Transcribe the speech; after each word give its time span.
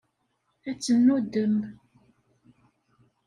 Ad 0.69 0.77
tennuddem. 0.77 1.55